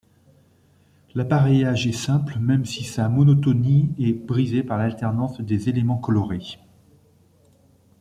[1.13, 6.57] L’appareillage est simple même si sa monotonie est brisée par l’alternance des éléments colorés.